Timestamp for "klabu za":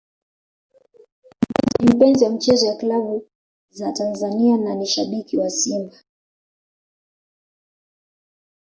2.75-3.91